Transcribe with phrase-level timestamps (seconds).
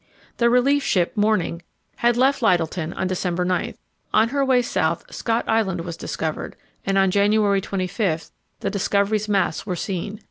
[0.37, 1.61] The relief ship Morning
[1.97, 3.75] had left Lyttelton on December 9.
[4.15, 6.55] On her way south Scott Island was discovered,
[6.87, 10.19] and on January 25 the Discovery's masts were seen.